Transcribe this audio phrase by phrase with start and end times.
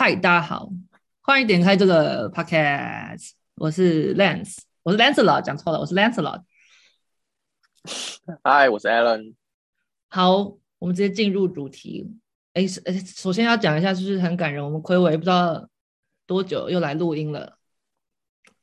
[0.00, 0.70] 嗨，大家好，
[1.20, 3.32] 欢迎点开这个 podcast。
[3.56, 6.42] 我是 Lance，我是 Lancelot，讲错了，我是 Lancelot。
[8.42, 9.34] 嗨，我是 Alan。
[10.08, 12.10] 好，我们直接进入主题。
[12.54, 14.64] 哎，首先要讲一下，就是很感人。
[14.64, 15.68] 我们睽违不知道
[16.24, 17.58] 多久又来录音了。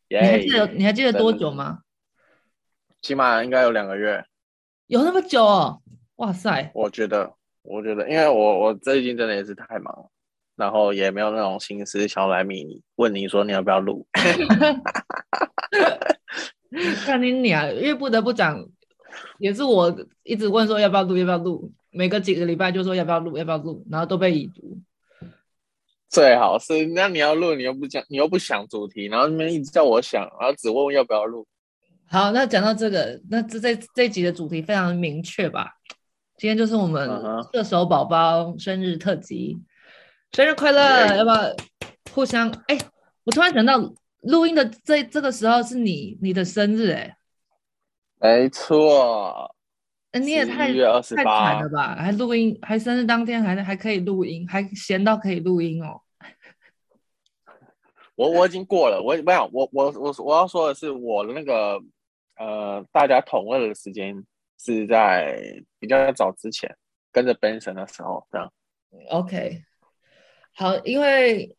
[0.10, 1.82] Yeah, 你还记得你还记得多久吗？
[3.04, 4.26] 起码应该有两个月。
[4.88, 5.84] 有那么久哦？
[6.16, 6.72] 哇塞！
[6.74, 10.10] 我觉得，我觉得，因为我我最近真的也是太忙了。
[10.58, 14.08] 然后也没有那种心思想来迷你，问你说你要不要录？
[17.06, 18.68] 看你你啊，因为不得不讲，
[19.40, 24.78] 也是我一直问说要不要录，要不要录，每个几个礼拜就说要不要录，要不要录，然后都被已读。
[26.10, 31.46] 最好是那你要录，你又不讲，你又不想主题，然后你们一直叫我想，然后只问要不要录。
[32.08, 35.74] 好，那讲到这个，那这这这集的主题非常明确吧？
[36.38, 37.10] 今天就是我们
[37.54, 39.58] 射手宝宝生日特辑。
[40.34, 41.56] 生日快乐要不要
[42.12, 42.50] 互相？
[42.68, 42.78] 哎，
[43.24, 43.78] 我突然想到，
[44.22, 47.18] 录音的这这个时候是你你的生日哎，
[48.20, 49.54] 没错。
[50.12, 51.96] 哎，你也太太惨了吧？
[51.96, 56.02] 还录音，还生日当天还还可以录音，还闲到可以录音哦。
[58.16, 61.80] 我我已经过了，我没有，我我我我要说的是，我的那个
[62.38, 64.16] 呃，大家同乐的时间
[64.58, 65.40] 是在
[65.78, 66.76] 比较早之前，
[67.12, 68.52] 跟着 Benson 的时候这样。
[69.10, 69.64] OK。
[70.60, 71.56] 好，因为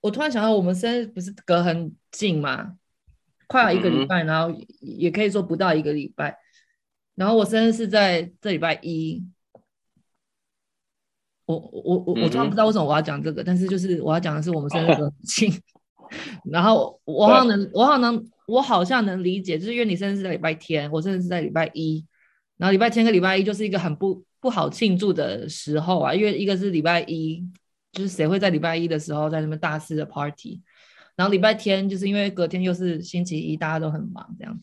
[0.00, 2.78] 我突然想到，我们生日不是隔很近嘛，
[3.46, 6.34] 快要一个礼拜，嗯、然后也可以说不到一个礼拜。
[7.14, 9.22] 然后我生日是在这礼拜一。
[11.44, 15.52] 我我我我突然不知道为什么我要讲这个，嗯、但是就是我要讲的是我们生日隔很近。
[15.52, 16.08] 哦、
[16.50, 22.02] 然后我好像能，我好像能，我好像能理解，就是因为你生日是在礼拜天，我生日是在礼拜一，
[22.56, 27.44] 然后礼拜天跟礼拜一就是一个很不不好庆祝的时候啊，因为一个是礼拜一。
[27.92, 30.60] 就是谁会在礼拜一的时候在那边大肆的 party，
[31.16, 34.62] 然后礼拜天就是因为隔天又是星期一，大家都很忙这样子。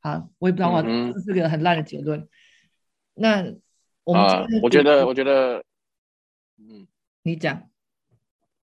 [0.00, 2.20] 好，我也不知道我这是个很烂的结论。
[2.20, 2.28] 嗯、
[3.14, 3.54] 那
[4.04, 5.64] 我们、呃、我觉得我觉得，
[6.58, 6.86] 嗯，
[7.22, 7.68] 你讲。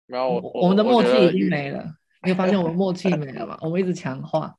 [0.08, 3.58] 然后我我，我们的默契已经没了，你有发现我们默契没了吗？
[3.62, 4.58] 我们一直强化。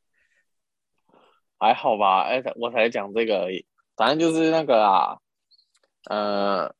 [1.58, 3.66] 还好吧，哎，我才讲这个而已，
[3.96, 5.18] 反正就是那个啊，
[6.08, 6.77] 呃。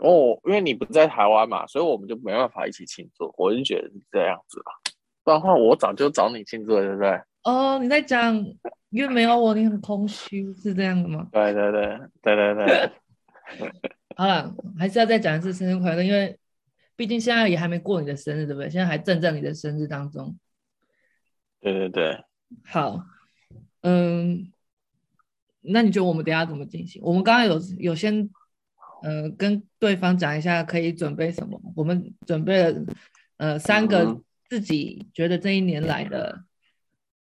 [0.00, 3.32] 哦，因为你不在台湾嘛，所以我们就没办法一起庆祝。
[3.36, 4.72] 我就觉得是这样子吧，
[5.22, 7.20] 不然的话我早就找你庆祝了，对不对？
[7.42, 8.34] 哦，你在讲，
[8.88, 11.28] 因为没有我，你很空虚，是这样的吗？
[11.30, 12.90] 对对对对对对。
[14.16, 16.38] 好了，还是要再讲一次生日快乐，因为
[16.96, 18.70] 毕竟现在也还没过你的生日，对不对？
[18.70, 20.36] 现在还正在你的生日当中。
[21.60, 22.24] 对对对。
[22.64, 23.04] 好，
[23.82, 24.50] 嗯，
[25.60, 27.02] 那你觉得我们等下怎么进行？
[27.04, 28.30] 我们刚刚有有先。
[29.02, 31.58] 呃，跟对方讲一下可以准备什么。
[31.74, 32.84] 我们准备了
[33.38, 36.44] 呃三个自己觉得这一年来的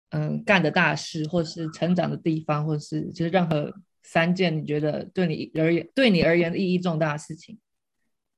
[0.09, 3.71] 嗯、呃、干的大事，或是成长的地方，或是其实任何
[4.01, 7.59] 三件你觉得对你而言对你而言意义重大的事情，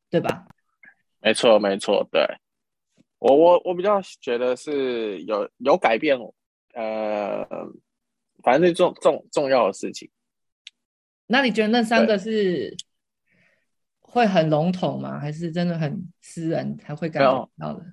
[0.10, 0.46] 对吧？
[1.22, 2.22] 没错，没错，对。
[3.20, 6.18] 我我我比较觉得是有有改变，
[6.74, 7.48] 呃，
[8.44, 10.10] 反正是重重重要的事情。
[11.28, 12.76] 那你觉得那三个是？
[14.12, 15.20] 会很笼统吗？
[15.20, 17.86] 还是真的很私人才会感觉到的？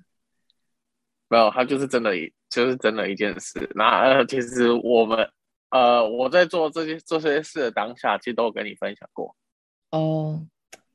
[1.29, 2.11] 没有，他就是真的，
[2.49, 3.69] 就是真的一件事。
[3.75, 5.29] 那呃，其实我们
[5.69, 9.35] 呃，我在做这些做这些事的当下，其实都有跟你分享过。
[9.91, 10.43] 哦，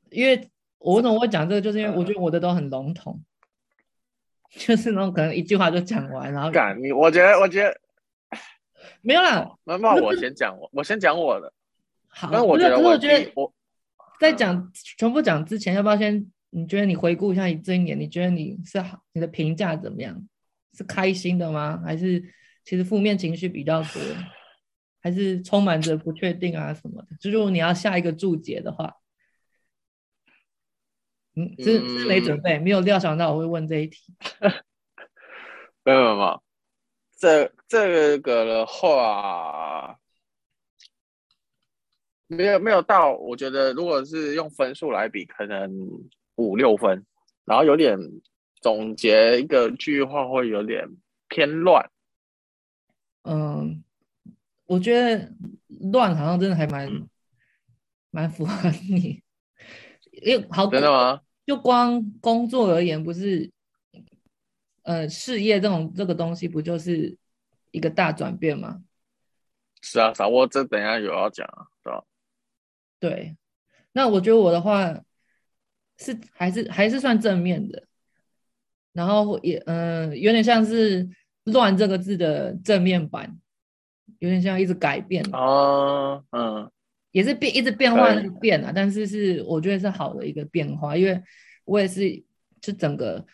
[0.09, 3.23] 因为我为什么会讲这个，就是因为我觉得我的都很笼统，
[4.55, 7.79] 嗯、 就是那种可能一句话就讲完，然后敢你，我觉得，我觉得
[9.01, 9.49] 没有啦。
[9.63, 11.53] 那那我先讲我，我先讲我的。
[12.07, 13.53] 好，那我觉得我，我觉得我。
[14.19, 16.31] 在讲全部讲之前，要不要先？
[16.55, 20.23] 你觉得你回顾一下你这一年，你觉得你是好，你的评价怎么样？
[20.77, 21.81] 是开心的吗？
[21.83, 22.23] 还是
[22.63, 24.01] 其实负面情绪比较多？
[25.01, 27.07] 还是充满着不确定啊什么的？
[27.19, 28.95] 就如果你要下一个注解的话，
[31.35, 34.13] 嗯，是是没准备，没有料想到我会问这一题。
[35.83, 36.43] 没有没有没有，
[37.17, 39.99] 这这个的话。
[42.35, 45.71] 没有没有到，我觉得如果是用分数来比，可能
[46.35, 47.05] 五六分，
[47.45, 47.97] 然后有点
[48.61, 50.87] 总结一个句话会有点
[51.27, 51.89] 偏乱。
[53.23, 53.83] 嗯，
[54.65, 55.31] 我觉得
[55.91, 57.07] 乱好像真的还蛮
[58.11, 59.21] 蛮符合你，
[60.11, 61.21] 因为好，真的吗？
[61.45, 63.51] 就光工作而言，不是，
[64.83, 67.17] 呃，事业这种这个东西，不就是
[67.71, 68.83] 一个大转变吗？
[69.81, 72.03] 是啊，是啊，我这等一下有要讲啊，对吧？
[73.03, 73.35] 对，
[73.91, 74.97] 那我觉得我的话，
[75.97, 77.83] 是还是还是算正面的，
[78.93, 81.09] 然后也嗯、呃，有点像是
[81.43, 83.37] “乱”这个字的正面版，
[84.19, 85.21] 有点像一直改变。
[85.33, 86.71] 哦，嗯，
[87.11, 91.21] 也是变一直变化那个变啊，但是是我觉得是好的一个变化，因为
[91.65, 92.23] 我也是
[92.61, 93.25] 就整个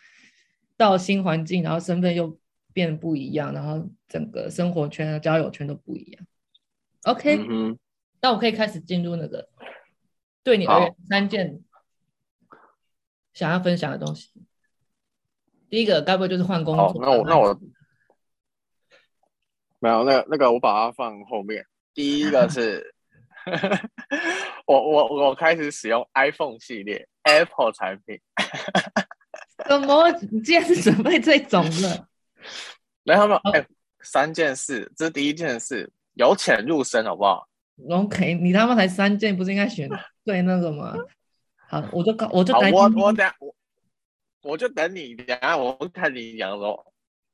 [0.76, 2.36] 到新环境，然后身份又
[2.72, 6.26] 变不一样，然后整个生活圈、交友圈都不一样。
[7.04, 7.78] OK，嗯，
[8.20, 9.48] 那我可以开始进入那个
[10.42, 11.62] 对你而言三件。
[13.32, 14.28] 想要分享的东西，
[15.70, 16.92] 第一个该不会就是换工作？
[17.00, 17.60] 那我那我
[19.78, 21.64] 没有那个那个，我把它放后面。
[21.94, 22.92] 第一个是，
[24.66, 28.20] 我我我开始使用 iPhone 系列 Apple 产品。
[29.64, 30.10] 怎么？
[30.32, 32.08] 你竟然是准备这种的？
[33.04, 33.64] 没有没有，哎，
[34.00, 37.48] 三件事，这是第一件事，由浅入深，好不好
[37.88, 39.88] ？OK，你他妈才三件，不是应该选
[40.24, 40.94] 对那个吗？
[41.68, 43.54] 好，我就我就等我我等我
[44.42, 46.84] 我就等你，等下我看你讲喽。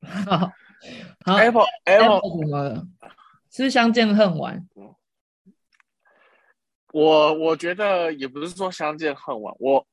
[0.02, 0.52] 好，
[1.24, 2.86] 好，Apple Apple 怎么了？
[3.50, 4.68] 是相见恨晚。
[6.92, 9.86] 我我觉得也不是说相见恨晚，我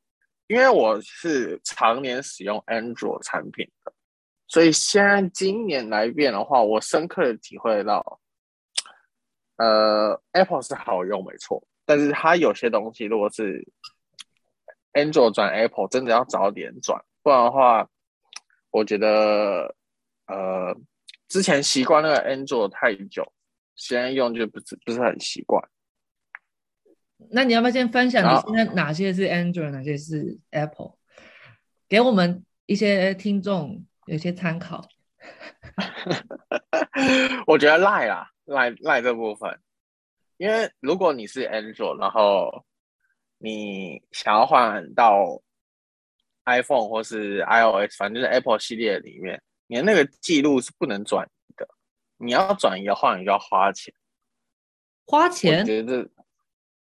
[0.47, 3.93] 因为我是常年使用 Android 产品的，
[4.47, 8.19] 所以现在今年来变的话，我深刻的体会到，
[9.63, 13.65] 呃，Apple 是好用没错，但是它有些东西如果是
[14.91, 17.87] Android 转 Apple 真的要早点转，不然的话，
[18.71, 19.73] 我觉得
[20.27, 20.75] 呃，
[21.29, 23.31] 之前习惯那个 Android 太久，
[23.75, 25.63] 现在用就不是不是很习惯。
[27.31, 30.97] 那你要不要先分享你现在哪些是 Android，哪些是 Apple，
[31.87, 34.85] 给我们一些听众有些参考。
[37.47, 39.59] 我觉得 Line 啦，Line Line 这部分，
[40.37, 42.65] 因为如果你是 Android，然后
[43.37, 45.41] 你想要换到
[46.45, 51.67] iPhone 或是 iOS，反正就是 Apple 系列里面，你的那个记录是不能转移的。
[52.17, 53.93] 你要转移的话，你就要花钱。
[55.05, 55.59] 花钱？
[55.59, 56.09] 我觉得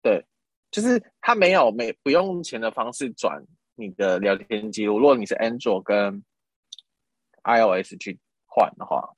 [0.02, 0.26] 对，
[0.70, 3.42] 就是他没有没不用钱的方式转
[3.74, 4.98] 你的聊天记录。
[4.98, 6.24] 如果你是 Android 跟
[7.44, 9.14] iOS 去换的话，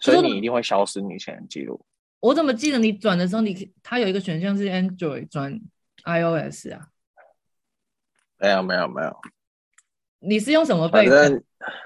[0.00, 1.84] 所以你一定会消失你以前的记录。
[2.20, 5.60] 我怎么记得你转的时候，你它有一个选项是 Android 转
[6.04, 6.88] ？iOS 啊，
[8.38, 9.20] 没有没有没有，
[10.18, 11.44] 你是用什么备份？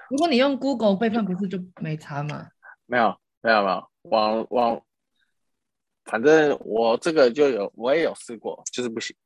[0.08, 2.48] 如果你用 Google 备份，不是就没差吗？
[2.86, 4.82] 没有没有没有，网网，
[6.04, 9.16] 反正我这个就有，我也有试过，就是不行，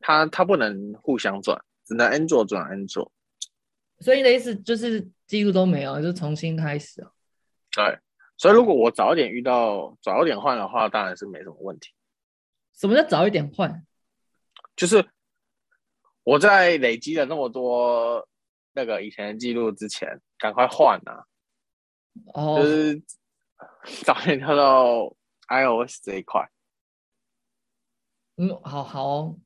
[0.00, 3.08] 它它不能互相转，只能 Android 转 Android。
[4.00, 7.12] 所以你的意思就是记录都没有，就重新开始哦。
[7.70, 7.98] 对，
[8.36, 11.90] 所以如果我早一点遇到，早一点换的话，当然是没什么问题。
[12.74, 13.86] 什么叫早一点换？
[14.76, 15.08] 就是
[16.24, 18.28] 我在累积了那么多
[18.72, 21.24] 那个以前的记录之前，赶快换啊！
[22.34, 23.02] 哦，就是
[24.04, 25.14] 早点跳到
[25.48, 26.50] iOS 这一块。
[28.36, 29.38] 嗯，好好哦。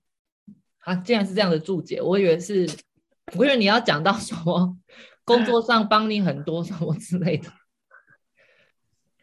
[0.79, 2.67] 啊，竟然是这样的注解，我以为是，
[3.37, 4.79] 我以为你要讲到什么
[5.25, 7.53] 工作上帮你很多什么之类的。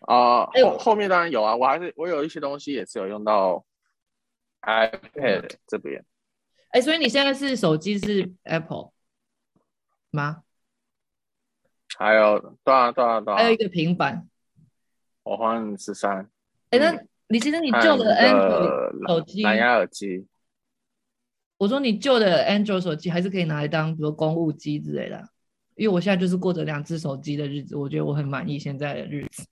[0.06, 3.66] 啊、呃，后后面当然有啊，我还是我有一些东西也是有用到。
[4.68, 6.04] iPad 这边，
[6.70, 8.90] 哎、欸，所以你现在是手机是 Apple
[10.10, 10.42] 吗？
[11.96, 14.28] 还有，对啊，对啊，对啊，还有一个平板。
[15.22, 16.28] 我换十三。
[16.72, 20.26] 哎、欸，那你其实你旧的 Android 手机，蓝牙耳机。
[21.58, 25.30] 我说你旧的 Android 手机还是可以拿来当，比如公务机之类的。
[25.76, 29.46] 因为我现在就是过着两只手机的日子，我觉得我很满意现在的日子。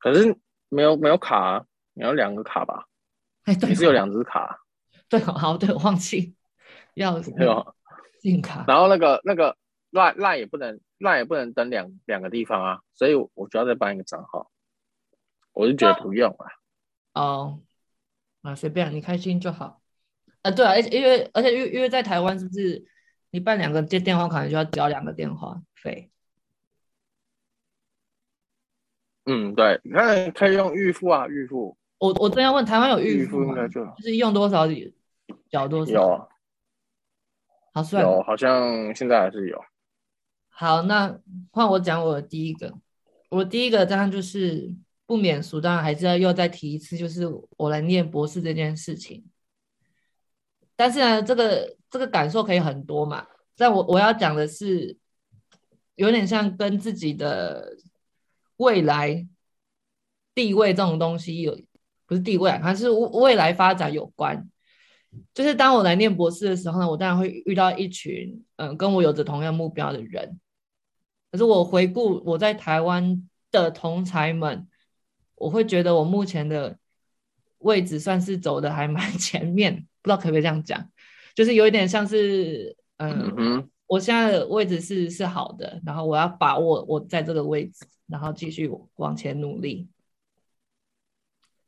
[0.00, 0.36] 可是
[0.68, 1.64] 没有没有卡啊。
[1.92, 2.86] 你要两个卡吧？
[3.44, 4.60] 哎，对，你是有两只卡。
[5.08, 6.34] 对，好，对，我忘记
[6.94, 7.76] 要什么
[8.22, 8.64] 信卡。
[8.66, 9.56] 然后那个那个
[9.90, 14.50] Line Line 也不能 Line 也不能登两两个地方啊，所以我就要再办一个账号。
[15.52, 16.46] 我就觉得不用了。
[17.14, 17.60] 哦，
[18.42, 19.82] 啊，随便你开心就好。
[20.42, 22.82] 啊，对啊，而且因为而且因为因为在台湾是不是
[23.30, 26.10] 你办两个接电话卡，你就要交两个电话费？
[29.26, 31.76] 嗯，对，你看可以用预付啊，预付。
[31.98, 33.48] 我我正要问，台湾有预付吗？
[33.48, 34.66] 应该就就是用多少
[35.48, 35.92] 缴多少？
[35.92, 36.28] 有，
[37.74, 39.60] 好算有，好像现在还是有。
[40.48, 41.18] 好，那
[41.50, 42.72] 换我讲我的第一个，
[43.28, 44.74] 我第一个当然就是
[45.06, 49.24] 不免俗，当然还是要又再提一次，就是我来念博士这件事情。
[50.74, 54.96] 但是呢，这个这个感受可以很多嘛，但我我要讲的是，
[55.96, 57.76] 有点像跟自己的
[58.60, 59.26] 未来
[60.34, 61.58] 地位这种东西有。
[62.06, 64.50] 不是地位，还是未来发展有关。
[65.32, 70.40] 就是当我来念博士的时候呢，我当然会遇到一群嗯跟我有着同样目标的人。
[71.30, 74.66] 可是我回顾我在台湾的同才们，
[75.36, 76.76] 我会觉得我目前的
[77.58, 80.84] 位置算是走的还蛮 前面，不知道可不可以这样讲，
[81.36, 89.88] 就是有一点像是嗯，嗯我现在的位置是是好的，然后我要把握我在这个位置，然后继续往前努力。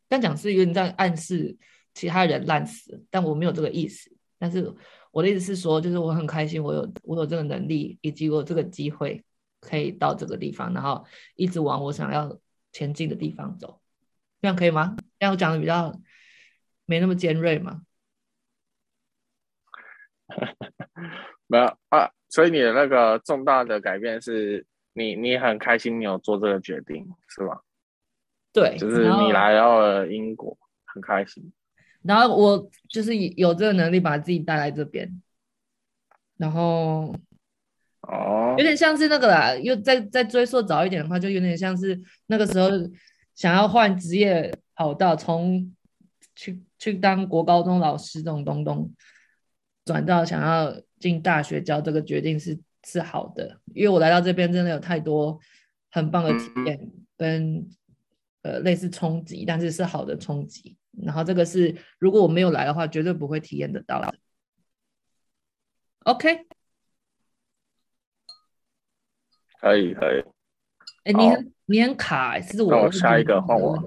[0.08, 1.56] 但讲是有点在暗示
[1.94, 4.14] 其他人烂死，但我没有这个意思。
[4.38, 4.75] 但是
[5.11, 9.25] 我的意思是说，就是我很开心，我有我有这个能力，以及我有这个机会
[9.61, 11.04] 可以到这个地方，然后
[11.37, 12.38] 一直往我想要
[12.72, 13.80] 前进的地方走。
[14.40, 14.96] 这样可以吗？
[15.18, 15.99] 这样我讲的比较
[16.84, 17.82] 没那么尖锐吗？
[21.46, 27.61] 没有啊，所以你的那个重大的改变是你你很开心，你有做这个决定是吗？
[28.52, 31.52] 对，就是你来到了英国，很开心。
[32.02, 35.22] 然后我就是有这个能力把自己带来这边，
[36.37, 37.14] 然后
[38.00, 42.68] 哦，有点像是那个啦，又再再追溯早一点的话，就有点像是那个时候
[43.34, 45.72] 想要换职业跑道，从
[46.34, 48.92] 去去当国高中老师这种东东，
[49.84, 55.39] 转到想要进大学教，这个决定是是好的，因为我来到这边真的有太多
[55.91, 57.69] 很棒的体验跟。
[58.45, 60.77] 呃，类似冲击，但是是好的冲击。
[61.05, 64.12] 然后这个是，如果我没有来的话，绝对不会体验得到的。
[66.01, 66.45] OK，
[69.61, 70.19] 可以可以。
[71.05, 73.81] 哎、欸，你很你很卡，是我，我下一个换我。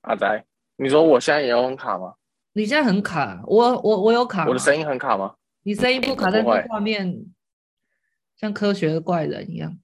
[0.00, 0.44] 阿仔，
[0.74, 2.16] 你说我现在也很卡吗？
[2.52, 4.46] 你现在很卡，我我我有卡。
[4.46, 5.36] 我的声音很卡吗？
[5.62, 7.26] 你声音不卡，但是画面
[8.36, 9.78] 像科学的怪人一样。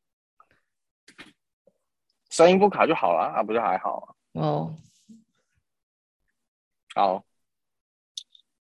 [2.30, 4.42] 声音不卡就好了，啊，不就还好吗？
[4.42, 4.76] 哦，
[6.94, 7.24] 好，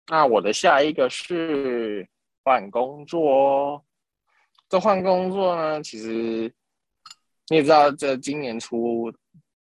[0.08, 2.08] 那我的下一个是
[2.44, 3.84] 换工作。
[4.68, 6.52] 这换工作呢，其实
[7.48, 9.12] 你也知道，这今年初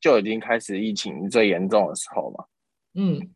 [0.00, 2.44] 就已经开始疫情最严重的时候嘛。
[2.94, 3.34] 嗯，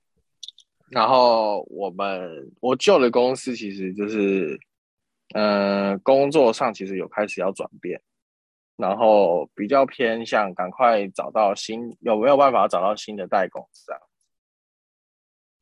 [0.91, 4.61] 然后我们我旧的公司其实就是，
[5.35, 8.01] 嗯、呃，工作上其实有开始要转变。
[8.77, 14.01] 然后比较偏向赶快找到新，有没有办法找到新的代工这样，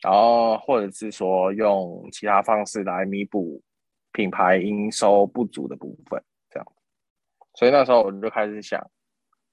[0.03, 3.61] 然后或者是说用其他方式来弥补
[4.13, 6.67] 品牌营收不足的部分这样，
[7.55, 8.81] 所以那时候我就开始想，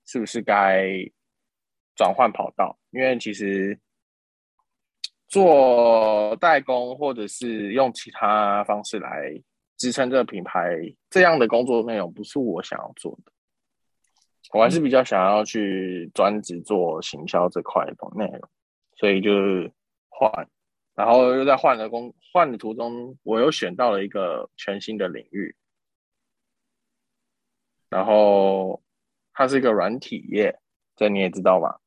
[0.05, 0.87] 是不是该
[1.95, 2.77] 转换跑道？
[2.91, 3.75] 因为其实
[5.35, 9.33] 做代工或者是用其他方式来
[9.75, 10.77] 支撑这个品牌，
[11.09, 13.33] 这样的工作内容不是我想要做的。
[14.53, 18.49] 我还是比较想要去专职做行销这块的内容，
[18.95, 19.69] 所以就是
[20.07, 20.31] 换，
[20.95, 25.53] 然后又在换的工换的途中，我又选到了一个全新的领域，
[27.89, 28.81] 然后
[29.33, 30.57] 它是一个软体业，
[30.95, 31.81] 这你也知道吧？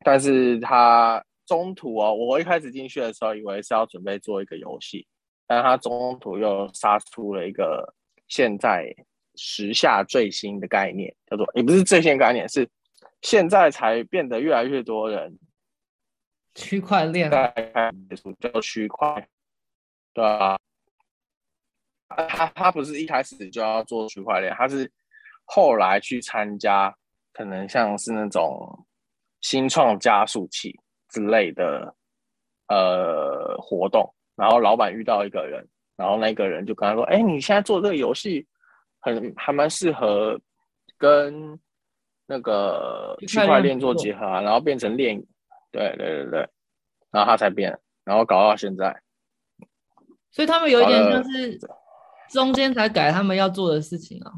[0.00, 5.06] 但是它中途哦，我一开始进去的时候以为是要准备做一个游戏，
[5.46, 7.94] 但他中途又杀出了一个
[8.28, 8.94] 现在。
[9.36, 12.70] 时下最新的概念叫做，也不是最新概念，是
[13.20, 15.36] 现在才变得越来越多人
[16.54, 19.28] 区块链在开始叫区块，
[20.12, 20.56] 对啊，
[22.06, 24.88] 他他不是一开始就要做区块链，他是
[25.46, 26.96] 后来去参加，
[27.32, 28.86] 可能像是那种
[29.40, 30.78] 新创加速器
[31.14, 31.94] 之类的
[32.68, 35.66] 呃活动，然后老板遇到一个人，
[35.96, 38.46] 然后那个人就跟他说：“哎，你现在做这个游戏。”
[39.06, 40.40] 很还蛮适合
[40.96, 41.60] 跟
[42.26, 45.22] 那个区块链做结合啊，然后变成链，
[45.70, 46.48] 对对对对，
[47.10, 48.98] 然后他才变，然后搞到现在，
[50.30, 51.60] 所以他们有一点像是
[52.30, 54.32] 中间才改他们要做的事情啊，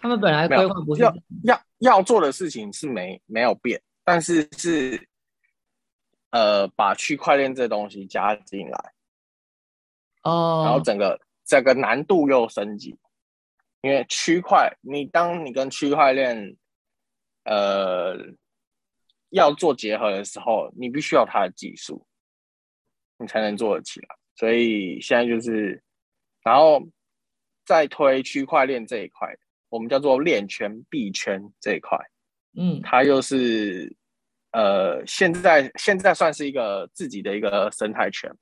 [0.00, 4.98] 他们本来规划不是要要要做的事情是没没有变，但是是
[6.30, 8.92] 呃把区块链这东西加进来，
[10.22, 12.96] 哦，然后整个整个难度又升级。
[13.80, 16.56] 因为区块，你当你跟区块链，
[17.44, 18.16] 呃，
[19.30, 22.04] 要做结合的时候，你必须要它的技术，
[23.18, 24.08] 你才能做得起来。
[24.34, 25.80] 所以现在就是，
[26.42, 26.82] 然后
[27.64, 29.32] 再推区块链这一块，
[29.68, 31.96] 我们叫做链圈币圈这一块，
[32.56, 33.94] 嗯，它又是，
[34.52, 38.32] 呃，现在现在算是一个自己的一个生态圈，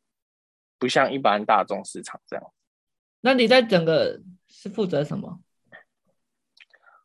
[0.79, 2.53] 不像一般大众市场这样。
[3.21, 5.41] 那你在整个是负责什么？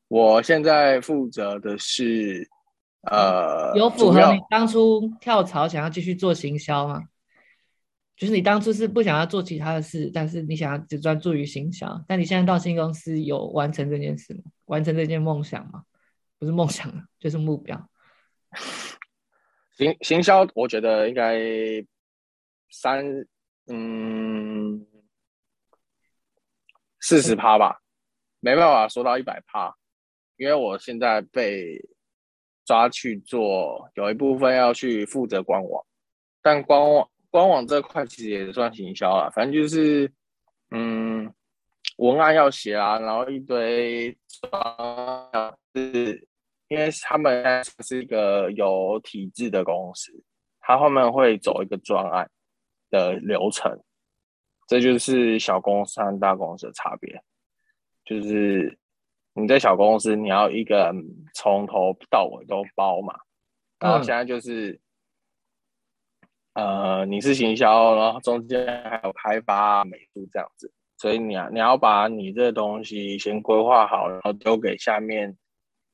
[0.08, 2.48] 我现在负责的是
[3.10, 7.04] 呃，有符合你当初跳槽想要继续做行销吗？
[8.16, 14.52] 就是你当初是不想要做其他的事，但是你想要只专注于行销，但你现在到新公司有完成这件事吗？
[14.66, 15.86] 完成这件梦想吗？
[16.38, 17.90] 不是梦想，就是目标。
[19.82, 21.40] 行行销，我觉得应该
[22.70, 23.04] 三
[23.66, 24.86] 嗯
[27.00, 27.82] 四十趴吧，
[28.40, 29.76] 没办法说到一百趴，
[30.38, 31.84] 因为我现在被
[32.64, 35.84] 抓去做，有一部分要去负责官网，
[36.44, 37.10] 但官网。
[37.32, 40.12] 官网这块其实也算行销了，反正就是，
[40.72, 41.34] 嗯，
[41.96, 44.14] 文案要写啊，然后一堆
[44.52, 46.28] 啊，是，
[46.72, 50.24] 因为他们是一个有体制的公司，
[50.62, 52.32] 他后面会走一个专案
[52.90, 53.78] 的流程，
[54.70, 57.22] 这就是小公司和大公司的差别，
[58.06, 58.80] 就是
[59.34, 60.96] 你在小公司，你要一个人
[61.34, 63.16] 从头到尾都包嘛，
[63.78, 64.72] 然后现在就是。
[64.72, 64.80] 嗯
[66.54, 75.38] 呃，你是行销，然后中间还有开发、美术这样子，所以你啊你要把你这东西先规划好，然后丢给下面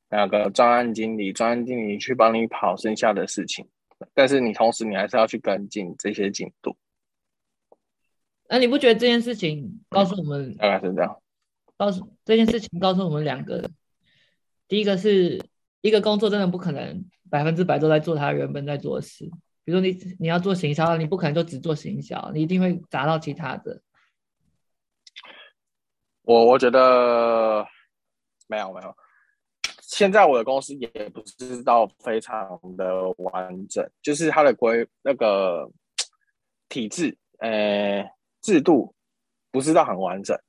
[0.10, 3.68] 那个专案经理，专案经理去帮你跑剩下的事情。
[4.14, 6.78] 但是你同时你还是要去跟进这些进度。
[8.48, 11.22] 那你不觉得这件事情告诉我们，大概是这样？
[11.76, 13.70] 告诉这件事情告诉我们两个，
[14.68, 15.44] 第一个是
[15.82, 19.26] 一个工作真的不可能百分之百都在做他原本在做的事。
[19.64, 23.82] 比如说你你要做行销，你不可能就只做行销，你一定会砸到其他的。
[26.22, 27.68] 我我觉得
[28.48, 28.96] 没有没有，
[29.98, 35.68] 现在我的公司也不是到非常的完整，就是它的规那个
[36.70, 38.08] 体制，呃，
[38.44, 38.94] 制度
[39.50, 40.40] 不是到很完整。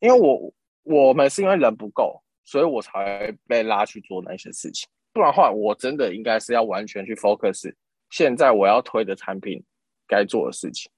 [0.00, 4.88] 因为我我们是因为人不够，所以我才被拉去做那些事情。
[5.12, 7.72] 不然的话，我真的应该是要完全去 focus。
[8.08, 9.62] 现在我要推的产品，
[10.08, 10.90] 该做的事情。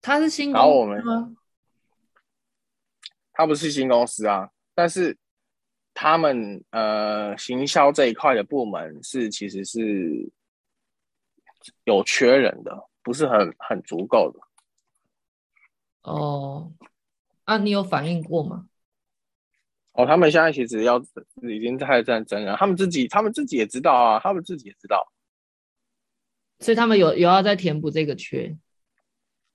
[0.00, 0.94] 他是新公司吗？
[0.94, 1.36] 然后我们，
[3.32, 5.18] 他不是新公司啊，但是
[5.98, 10.30] 他们呃行销这一块的部门是其实是
[11.84, 14.40] 有缺人的，不是很很足够的。
[16.02, 16.70] 哦，
[17.44, 18.68] 啊，你有反映过吗？
[19.92, 21.02] 哦，他们现在其实要
[21.48, 25.10] 已经在战争了，他们自己他们自己也知道啊，他们自己也知道。
[26.60, 28.54] 所以他们有有要在填补这个缺，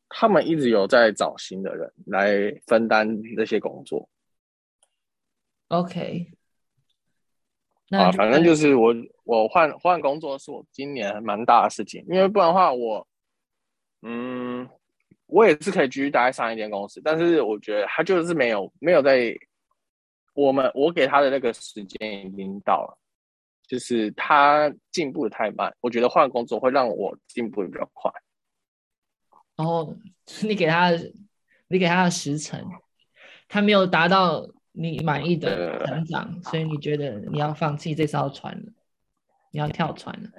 [0.09, 4.09] 他们一直有在找新的人来分担这些工作。
[5.71, 6.31] OK，
[7.89, 13.07] 那啊，反正就是我我换换工作是我今年蛮大的事情，因为不然的话我，
[14.01, 14.67] 嗯，
[15.27, 19.33] 我也是可以继续待在上一间公司，但是我觉得他就是没有没有在
[20.33, 22.97] 我们我给他的那个时间已经到了。
[23.67, 28.11] 就是他进步的太慢，我觉得换工作会让我进步的比较快。
[29.55, 29.95] 然后
[30.43, 30.91] 你给他，
[31.69, 32.65] 你给他的时辰，
[33.47, 38.71] 他没有达到你满意的成长，呃、所以你觉得你要放弃这艘船了，
[39.51, 40.29] 你要跳船了。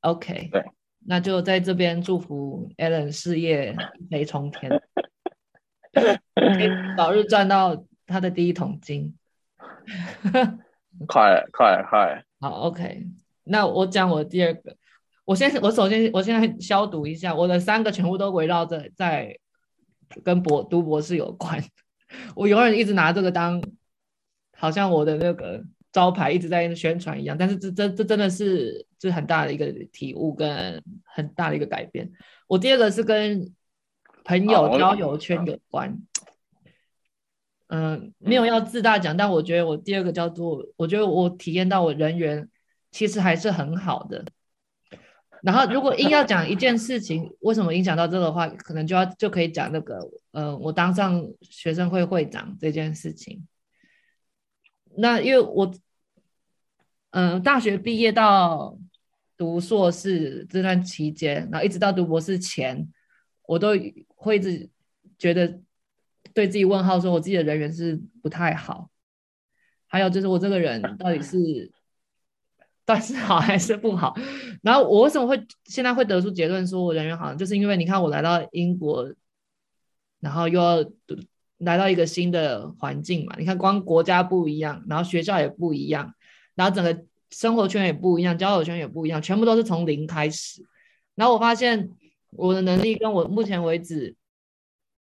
[0.00, 0.64] OK，对，
[1.06, 4.80] 那就在这边祝福 Alan 事业一飞冲天，
[6.96, 9.14] 早日赚到他的第一桶金。
[11.06, 12.24] 快快快！
[12.40, 13.06] 好，OK。
[13.44, 14.76] 那我讲我第二个，
[15.24, 19.38] 我先我首先我现在消毒一下，我的三个全部都围绕着在
[20.22, 21.62] 跟博读博士有关。
[22.34, 23.62] 我永远一直拿这个当
[24.56, 27.36] 好像我的那个招牌，一直在宣传一样。
[27.38, 32.10] 但是这这这真的是这很大的一个体悟跟很大的一个改变。
[32.46, 33.52] 我第二个是跟
[34.24, 35.98] 朋友交友圈有关。
[37.68, 42.48] 嗯，没有要自大讲，但我觉得我第二个叫做，我觉得我体验到我人缘
[42.90, 44.24] 其实还是很好的。
[45.42, 49.98] 然后如果硬要讲一件事情，为什么影响到这个话，可能就要就可以讲那个，
[50.32, 53.46] 呃，我当上学生会会长这件事情。
[54.96, 55.72] 那因为我，
[57.10, 58.76] 嗯、大学毕业到
[59.36, 62.88] 读硕士这段期间，然后一直到读博士前，
[63.46, 63.68] 我都
[64.16, 64.68] 会一直
[65.18, 65.60] 觉得。
[66.34, 68.90] 对自己问号说，我自己的人缘是不太好。
[69.88, 71.72] 还有就是我这个人到底是
[72.88, 74.16] 但是好还是不好？
[74.62, 77.34] 然后我为什么会现在会得出结论说我人缘好？
[77.34, 79.12] 就是因为你看我来到英国，
[80.20, 80.82] 然后又要
[81.58, 83.36] 来到一个新的环境嘛。
[83.38, 86.14] 你看光国家不一样，然后学校也不一样，
[86.54, 90.64] 然后整个生活圈也不一样，交友圈也不一样，全部都是从零开始。
[91.14, 91.90] 然后我发现
[92.30, 94.16] 我的能力跟我目前为止。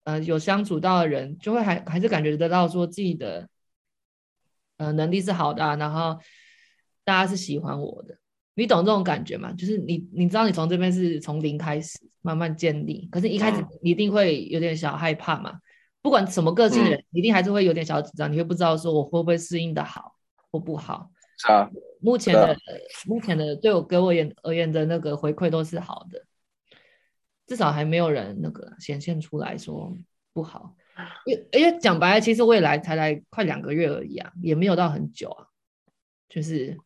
[0.05, 3.49] 呃，有相处到的人，就会还还是感觉得到说自己的，
[4.77, 6.17] 呃，能力是好的，然后
[7.07, 8.19] 大家是喜欢我的，
[8.55, 9.53] 你懂这种感觉吗？
[9.53, 15.61] 就是你你知道你从这边是从零开始慢慢建立，可是一开始你一定会有点小害怕嘛。
[16.03, 20.17] 不管什么个性的人，一定还是会有点小紧张，你会不知道说我会不会适应的好
[20.51, 21.11] 或不好。
[21.39, 22.57] 是啊，目前的
[23.07, 26.25] 目前的对我给我言而言的那个回馈都是好的，
[27.47, 29.97] 至少还没有人那个显现出来说
[30.33, 30.75] 不好。
[31.27, 35.47] 因为因为讲白了，其实我也来才来快两个月而已啊，也没有到很久啊，
[36.29, 36.79] 就是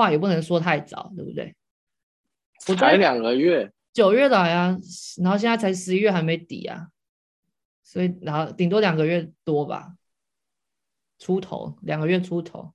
[0.00, 1.54] 话也不能说太早，对不对？
[2.68, 4.78] 我才两个月，九月来啊，
[5.22, 6.88] 然后现在才十一月还没底啊。
[7.82, 9.94] 所以，然后顶多两个月多吧，
[11.18, 12.72] 出头两个月出头。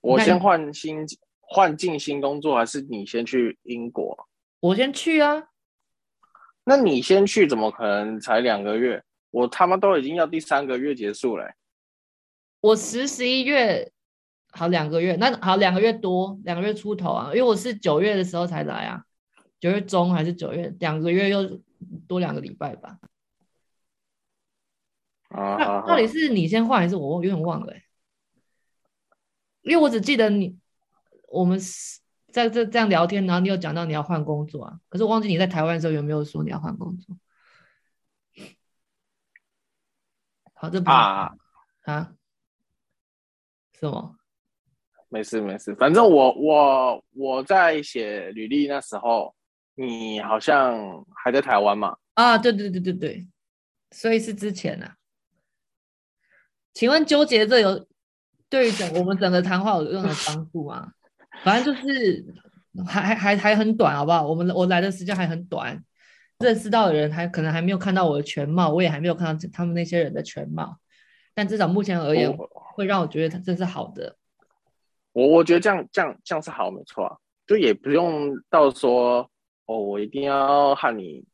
[0.00, 1.06] 我先换新
[1.40, 4.28] 换进新工作，还是你先去英国？
[4.60, 5.48] 我先去啊。
[6.64, 9.04] 那你先去，怎么可能才两个月？
[9.30, 11.52] 我他妈都已经要第三个月结束了。
[12.60, 13.92] 我十十一月
[14.56, 17.26] 好两个月，那好两个月多，两个月出头啊。
[17.28, 19.04] 因为我是九月的时候才来啊，
[19.58, 21.60] 九月中还是九月，两个月又
[22.06, 22.98] 多两个礼拜吧。
[25.30, 27.16] 啊，那到底是你先换还是我？
[27.16, 27.74] 我有点忘了，
[29.62, 30.56] 因为我只记得你，
[31.28, 31.58] 我们
[32.30, 37.16] 在这这样聊天，然后你有讲到你要换工作啊，可是我忘记你在台湾的时候有没有说你要换工作。
[40.52, 41.34] 好，这不啊
[41.82, 42.14] 啊，
[43.72, 44.16] 什么？
[45.14, 49.32] 没事没事，反正我我我在写履历那时候，
[49.76, 51.96] 你好像还在台湾嘛？
[52.14, 53.28] 啊，对对对对对，
[53.92, 54.96] 所以是之前啊。
[56.72, 57.86] 请问纠结这有
[58.48, 60.90] 对于整我们整个谈话有任何帮助吗？
[61.44, 62.24] 反正就是
[62.84, 64.26] 还还还还很短，好不好？
[64.26, 65.80] 我们我来的时间还很短，
[66.40, 70.80] 认识到的人还可能还没有看到我的全貌，我也还没有看到他们那些人的全貌。
[71.34, 72.36] 但至少目前而言，
[72.74, 74.16] 会让我觉得这是好的。
[75.14, 79.30] 我我觉得这样这样这样是好，没错啊，就也不用到说
[79.66, 81.24] 哦，我一定要和你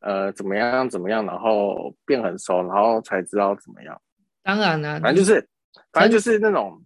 [0.00, 4.00] 呃怎么样怎么样，然后变很熟，然后才知道怎么样。
[4.44, 5.48] 当然了，反正就是，
[5.92, 6.80] 反正就是那种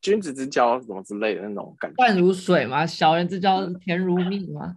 [0.00, 1.96] 君子之交什么之类的那种感觉。
[1.96, 4.76] 淡如水嘛，小人之交甜如蜜嘛。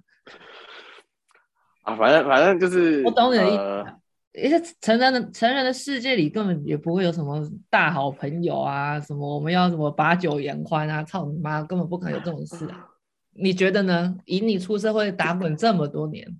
[1.83, 3.85] 啊，反正反正就是，我懂你的意思。
[4.33, 12.87] 而且、呃、成人的成人的世界里根本也不会有什么大好朋友啊，什么我们要什么把酒言欢啊，操你妈，根本不可能有这种事啊。
[13.33, 14.17] 你觉得呢？
[14.25, 16.39] 以你出社会打滚这么多年，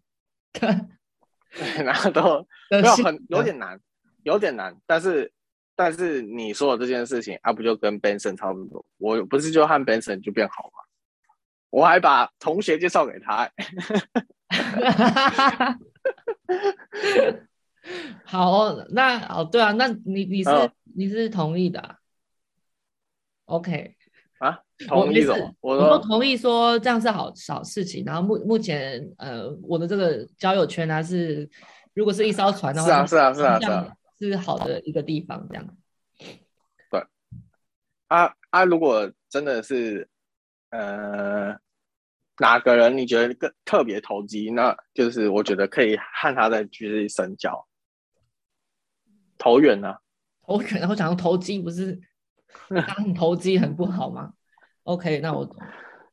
[0.51, 0.69] 对，
[1.83, 3.79] 然后都没有很有点难，
[4.23, 5.31] 有点难，但是。
[5.75, 8.85] 但是你说的这件事情啊，不就跟 Benson 差不多？
[8.97, 10.83] 我不是就和 Benson 就变好吗？
[11.69, 13.53] 我还把同学介绍给他、欸。
[18.25, 21.95] 好，那哦，对啊，那你你是、哦、你是同意的、啊、
[23.45, 23.95] ？OK
[24.39, 28.03] 啊，同意的，我都同意说这样是好好事情。
[28.05, 31.49] 然后目目前呃，我的这个交友圈呢是，
[31.93, 33.95] 如果是一艘船的话，是啊是啊是啊是啊。
[34.21, 35.77] 是好的一个地方，这样。
[36.91, 37.01] 对，
[38.09, 40.09] 啊啊，如果真的是，
[40.71, 41.57] 呃，
[42.39, 47.65] 哪个人你觉得更特别投机，那就是我觉得可以和他再继续深交。
[49.39, 49.95] 投缘呢？
[50.45, 51.99] 投远，然后讲投机不是，
[52.69, 54.33] 当你投机很不好吗
[54.83, 55.57] ？OK，那我懂。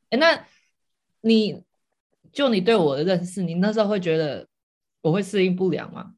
[0.09, 0.47] 哎，那
[1.21, 1.63] 你
[2.33, 4.49] 就你对我的认识，你那时候会觉得
[5.03, 6.15] 我会适应不良吗？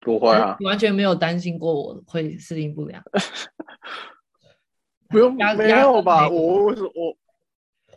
[0.00, 3.02] 不会啊，完全没有担心过我会适应不良。
[5.08, 6.28] 不用，没有吧？
[6.28, 7.16] 我我我，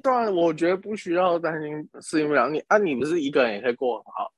[0.01, 2.53] 当然我觉得不需要担心适应不良。
[2.53, 4.31] 你啊，你不是一个人也可以过很好。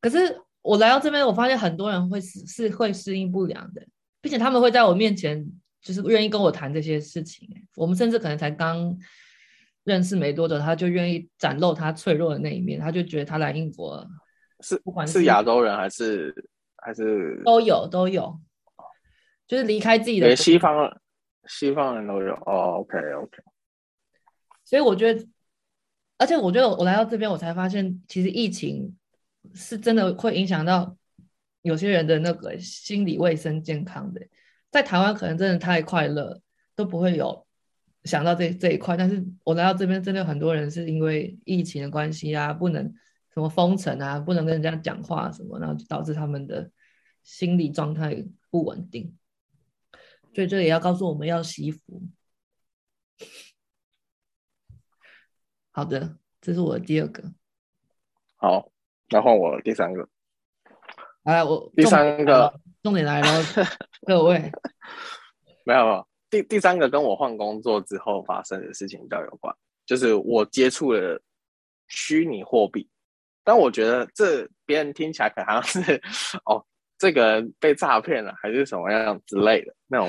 [0.00, 3.86] 可是我来到这边，我发现很多人会是是会适应不良的，
[4.20, 5.44] 并且他们会在我面前
[5.80, 7.48] 就是愿意跟我谈这些事情。
[7.76, 8.96] 我们甚至可能才刚
[9.84, 14.06] 认识没多久，他就愿意展露他脆弱的那一面，他就觉得他来英国。
[14.62, 16.34] 是不管是亚洲人还是
[16.76, 18.38] 还是都有都有，
[19.46, 21.00] 就是离开自己的西方
[21.46, 23.42] 西方人都有哦，OK OK。
[24.62, 25.26] 所以我觉得，
[26.18, 28.94] 而且我觉得我来到这边，我才发现，其实疫情
[29.54, 30.96] 是真的会影响到
[31.62, 34.26] 有些人的那个心理卫生健康的。
[34.70, 36.40] 在台湾可能真的太快乐，
[36.74, 37.46] 都不会有
[38.04, 42.94] 想到这这一块，但是我来到这边，真的很多人是因为疫情的关系啊，不能。
[43.32, 46.68] 什么封城啊，不能跟人家讲话什么，然后就导致他们的
[47.22, 49.16] 心理状态不稳定。
[50.34, 52.02] 所以这也要告诉我们要惜福。
[55.70, 57.32] 好的，这是我的第二个。
[58.34, 58.72] 好，
[59.10, 60.08] 然后我第三个。
[61.24, 63.28] 哎，我第三个重点来了，
[64.06, 64.50] 各位。
[65.66, 71.20] 没有，第第三个跟我换工作之后发生的事情比较有关，就是我接触了
[71.88, 72.88] 虚拟货币，
[73.44, 76.02] 但我觉得这别人听起来可能好像是
[76.46, 76.64] 哦，
[76.96, 80.08] 这个人被诈骗了还是什么样之类的那种，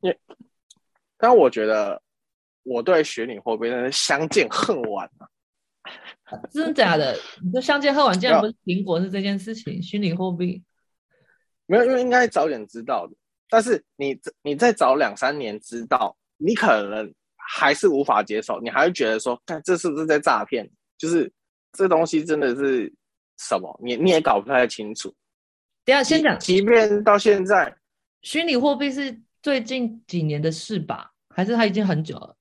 [0.00, 0.18] 因为，
[1.16, 2.02] 但我觉得
[2.64, 5.28] 我对虚拟货币真是相见恨晚啊！
[6.50, 7.16] 真的假的？
[7.42, 10.62] 你说相见恨晚，竟然不是苹果是这件事情，虚拟货币
[11.66, 13.14] 没有，因为应该早点知道的。
[13.48, 20.70] 但是你你再早两三年知道，你可能还是无法接受，你还会觉得说，看这是不是在诈骗？
[20.96, 21.32] 就是
[21.72, 22.92] 这东西真的是
[23.38, 23.80] 什么？
[23.82, 25.12] 你你也搞不太清楚。
[25.84, 27.74] 等下先讲，即便到现在，
[28.22, 31.12] 虚拟货币是最近几年的事吧？
[31.34, 32.36] 还是它已经很久了？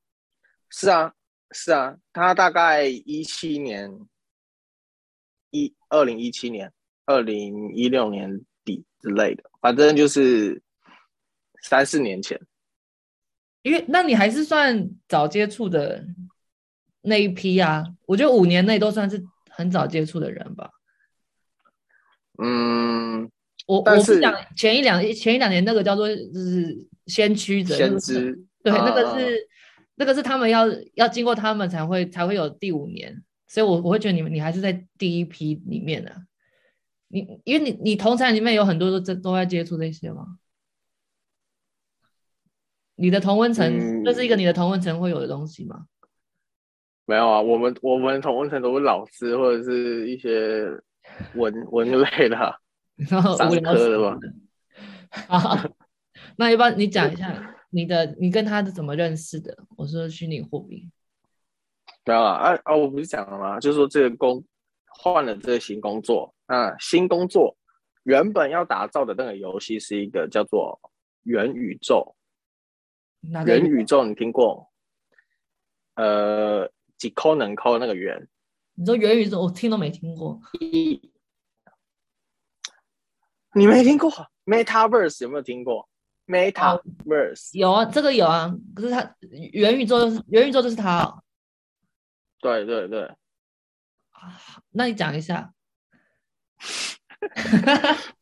[0.70, 1.14] 是啊，
[1.52, 4.08] 是啊，他大概一七年
[5.52, 6.72] 一二零一七年、
[7.06, 10.62] 二零一六年底之类的，反正就是。
[11.62, 12.40] 三四年前，
[13.64, 16.06] 因为那你还是算早接触的
[17.02, 20.70] 那一批啊，我觉得五年内都算是很早接触的人吧。
[22.42, 23.30] 嗯，
[23.68, 29.40] 我我是讲前一两前一两年那个叫做就是先驱者，先知，对，那个是、啊、
[30.00, 36.22] 那个是他们要要经过他们才会才会有第五年，所以我我会觉得你们你还是在第一批里面的、啊，
[37.10, 40.38] 你因为你你同产里面有很多都这都在接触这些吗？
[42.96, 45.86] 你的同温层，嗯、这是一个你的同温层会有的东西吗？
[47.06, 50.66] 没有啊，我们我们同温层都是老师或者是一些
[51.36, 52.38] 文文类的，
[53.10, 54.18] 然后商科的吧。
[55.28, 55.58] 好，
[56.38, 59.58] 那要不要你讲一下 你的你跟他是怎么认识的？
[59.78, 60.90] 我说虚拟货币。
[62.06, 62.76] 没有啊啊啊！
[62.76, 63.60] 我不是讲了吗？
[63.60, 64.44] 就是说这个工
[64.88, 67.56] 换了这个新工作啊，新工作
[68.04, 70.80] 原本要打造的那个游戏是一个叫做
[71.24, 72.16] 元宇宙。
[73.46, 74.72] 元宇宙你听过？
[75.96, 78.28] 呃，几抠能抠那个元？
[78.76, 80.40] 你说元宇宙，我听都没听过。
[83.54, 84.10] 你没听过
[84.46, 85.89] ？Metaverse 有没有听过
[86.30, 88.56] ？Metaverse、哦、有啊，这个有啊。
[88.76, 89.16] 可是它
[89.52, 91.24] 元宇宙就是，元宇宙就是它、哦。
[92.40, 93.12] 对对对。
[94.70, 95.52] 那你讲一下。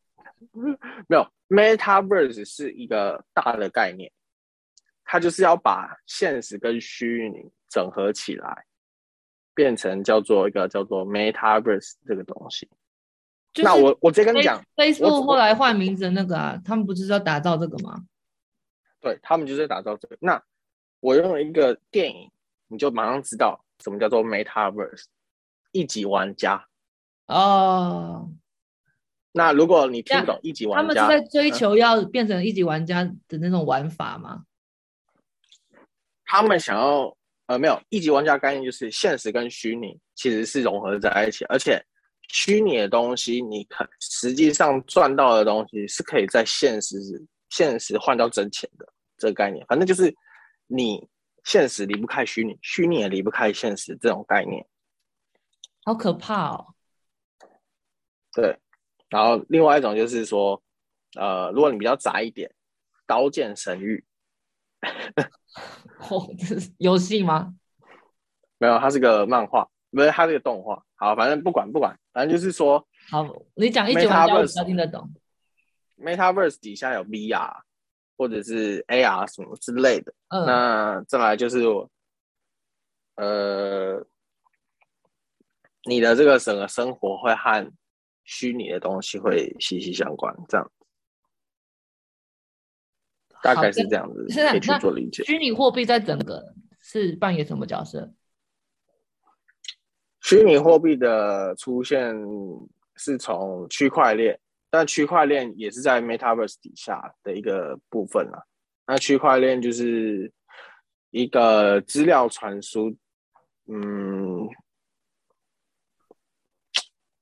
[1.08, 4.12] 没有，Metaverse 是一个大的概念。
[5.04, 8.66] 它就是要把现实跟虚拟整合起来，
[9.54, 12.70] 变成叫做一个叫做 Metaverse 这个东西。
[13.58, 18.04] 就是、那我我直接跟你讲，Facebook 后来换名字的那个啊，他们不是要打造这个吗？
[19.02, 20.16] 对，他们就是在打造这个。
[20.20, 20.40] 那
[21.00, 22.30] 我用一个电影，
[22.68, 25.06] 你就马上知道什么叫做 Metaverse，
[25.72, 26.68] 一级玩家。
[27.26, 28.30] 哦。
[29.32, 34.44] 那如果你听不懂一级玩家，他们是在追求要变成一级玩家的那种玩法吗？
[36.26, 37.16] 他们想要
[37.46, 41.82] 呃没有一级玩家概念，就是现实跟虚拟其实是融合在一起，而且
[42.28, 46.98] 虚拟的东西你可实际上赚到的东西是可以在现实
[47.50, 48.88] 现实换到真钱的
[49.18, 50.14] 这个概念，反正就是
[50.68, 51.08] 你
[51.44, 54.68] 现实离不开虚拟，虚拟也离不开现实这种概念，
[55.86, 56.74] 好可怕哦。
[58.34, 58.60] 对，
[59.10, 60.62] 然后另外一种就是说，
[61.16, 62.50] 呃，如果你比较宅一点，
[63.08, 64.06] 《刀剑神域
[66.10, 67.56] 》。哦，这是游戏吗？
[68.60, 70.82] 没有，它是个漫画，不是，它这个动画。
[70.96, 75.12] 好，反正不管不管，反正就是说，好，你讲一句话，我比较听得懂。
[75.98, 77.62] Metaverse 底下有 VR
[78.16, 80.14] 或者是 AR 什么之类的。
[80.30, 81.64] 嗯，那再来就是，
[83.16, 84.06] 呃，
[85.86, 87.72] 你的这个整个生活会和
[88.24, 90.72] 虚拟的东西会息息相关，这样。
[93.44, 95.24] 大概是这样子，可以去做理解。
[95.24, 98.12] 虚拟货币在整个是扮演什么角色？
[100.28, 102.14] 虚拟货币的出现
[102.98, 104.38] 是从区块链，
[104.70, 108.44] 但区块链也是在 Metaverse 底下的一个部分啊。
[108.86, 110.30] 那区块链就是
[111.12, 112.94] 一个资料传输，
[113.68, 114.50] 嗯，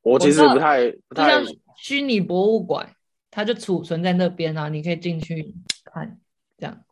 [0.02, 1.44] 我其实不太不太
[1.78, 2.96] 虚拟博物馆，
[3.30, 5.54] 它就储存在那边啊，你可以进去。
[5.84, 6.20] 看，
[6.58, 6.84] 这样，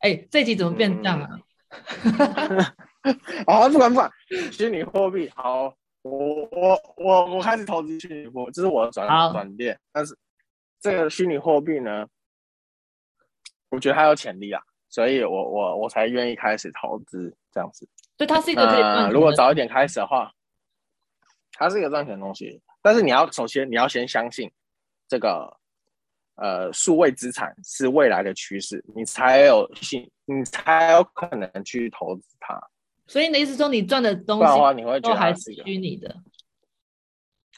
[0.00, 1.38] 哎、欸，这集怎么变这样啊？
[3.46, 4.10] 好、嗯，不管不管，
[4.52, 9.78] 虚拟货币好，我我我我开始投资虚拟货币，这是我的转转变。
[9.92, 10.16] 但是
[10.80, 12.06] 这个虚拟货币呢，
[13.70, 17.88] 我觉得它有潜力啊，所以我我我才愿意开始投资这样子。
[18.16, 19.10] 对，它是一个可以赚钱的。
[19.12, 20.32] 如果早一点开始的话，
[21.52, 24.50] 它是一个赚钱的东西，但是你要首先你要先相信
[25.08, 25.56] 这个。
[26.40, 32.54] 呃数位资产是未来的趋势，你才有信，你才有可能去投资它。
[33.08, 36.14] 所以你的意思说，你赚的东西你会觉得还是虚拟的？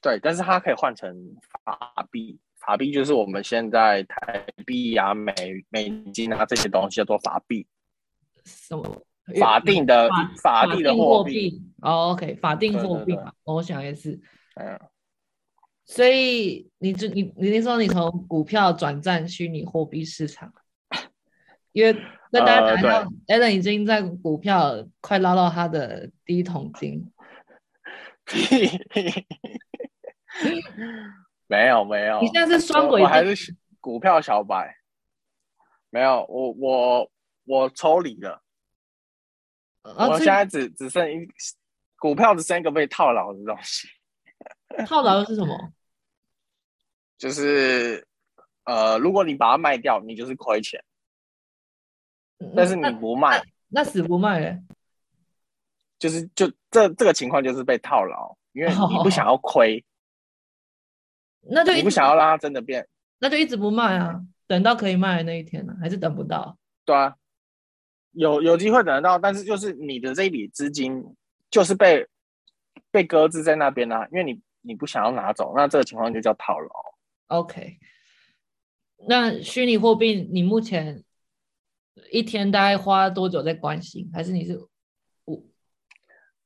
[0.00, 1.14] 对，但是它可以换成
[1.62, 5.34] 法币，法币就是我们现在台币啊、美
[5.68, 7.66] 美金啊这些东西叫做法币。
[8.46, 9.04] 什么？
[9.38, 10.08] 法定的
[10.42, 11.62] 法定的货币？
[11.82, 14.18] 哦，OK，法定货币嘛，我想也是。
[14.54, 14.80] 嗯。
[15.84, 20.52] 所以你就你你听说你从股票转战虚拟货币市场，
[21.72, 21.92] 因为
[22.30, 27.12] 跟大家讲一下，Alan 已经在股票快捞到他的第一桶金。
[31.46, 34.76] 没 有没有，你现在是双轨，我还是股票小白。
[35.90, 37.10] 没有，我我
[37.44, 38.42] 我抽离了。
[39.82, 41.26] 啊、我现在只只剩一
[41.96, 43.88] 股票，只剩一个被套牢的东西。
[44.86, 45.72] 套牢的是什么？
[47.18, 48.06] 就是
[48.64, 50.82] 呃，如果你把它卖掉，你就是亏钱。
[52.56, 54.62] 但是你不卖，那，那死不卖嘞？
[55.98, 59.84] 就是就这这个情况就是被套牢，因为你不想要亏，
[61.50, 65.76] 那就你不想要让它真的变，那就一直不卖啊，等到可以卖的那一天呢？
[65.78, 66.56] 还是等不到？
[66.86, 67.14] 对啊，
[68.12, 71.04] 有有机会等得到，但是就是你的这一笔资金
[71.50, 72.06] 就是被
[72.90, 76.70] 被搁置在那边啊，因为你你不想要拿走，那这个情况就叫套牢。
[77.26, 77.78] OK，
[79.06, 81.04] 那虚拟货币你目前
[82.10, 84.10] 一天大概花多久在关心？
[84.12, 84.58] 还是你是
[85.24, 85.42] 我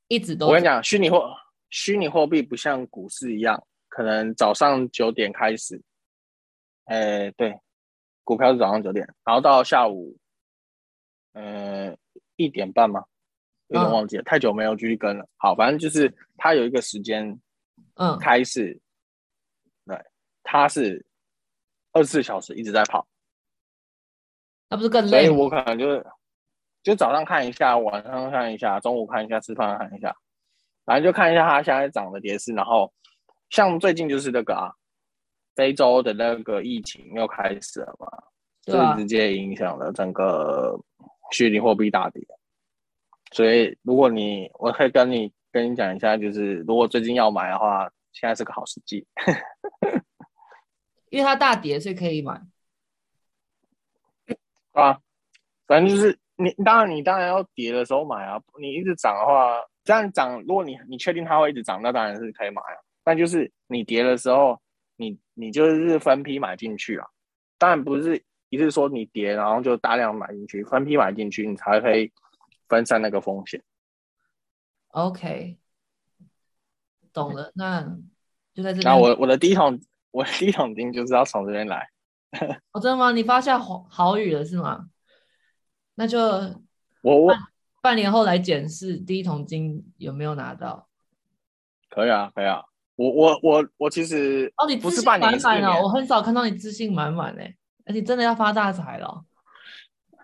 [0.09, 0.47] 一直都？
[0.47, 1.35] 我跟你讲，虚拟货
[1.71, 5.81] 虚拟货币不像股市一样，可能早上九点开始，
[6.85, 7.59] 哎，对，
[8.23, 10.17] 股票是早上九点，然后到下午，
[11.33, 11.97] 呃，
[12.37, 13.05] 一点半吗？
[13.69, 15.27] 有点忘记了，嗯、太久没有继续跟了。
[15.37, 17.41] 好，反正就是它有一个时间，
[17.95, 18.81] 嗯，开始。
[19.87, 19.99] 对
[20.43, 21.05] 它是
[21.93, 23.07] 二十四小时一直在跑，
[24.75, 25.11] 那不是更累？
[25.11, 26.05] 所以我可能就是
[26.83, 30.13] 就早上看一下，晚上看一下，中午看一下，吃饭看一下，
[30.85, 32.53] 反正就看一下它现在涨的跌势。
[32.53, 32.93] 然后
[33.51, 34.75] 像最近就是那个啊，
[35.55, 38.09] 非洲的那个疫情又开始了嘛，
[38.63, 40.77] 就、啊、直接影响了整个
[41.31, 42.21] 虚拟货币大跌。
[43.31, 49.07] 所以如果你，我可以跟你跟你讲一下，就是如果最近要买的话，现在是个好时机。
[51.11, 52.41] 因为它大跌，所以可以买。
[54.75, 55.01] 啊，
[55.67, 58.39] 反正就是你，当然你当然要跌的时候买啊。
[58.61, 62.77] 你一直涨的话，这样涨，如果你你确定它会一直涨，那当然是可以买啊。
[63.03, 64.61] 但就是你跌的时候，
[64.97, 67.07] 你你就是分批买进去啊。
[67.57, 72.13] 当然不是一次说你跌，然后就大量买进去，分批买进去，你才可以
[72.69, 73.63] 分散那个风险。
[74.89, 75.57] OK，
[77.13, 77.83] 懂了，那
[78.53, 78.85] 就在这里。
[78.85, 79.81] 那我我的第一桶。
[80.15, 81.91] 我的第一桶金就是要从这边来。
[82.73, 83.13] 哦，真的吗？
[83.13, 84.87] 你发下好好雨了是吗？
[85.95, 86.19] 那就
[87.03, 87.35] 我我
[87.81, 90.89] 半年后来检视第一桶金有没有拿到。
[91.89, 92.63] 可以啊，可以啊。
[92.97, 97.55] 我我我我其实哦，你自信满满哦，我很少看到你自信满满哎，
[97.87, 99.25] 而且真的要发大财了。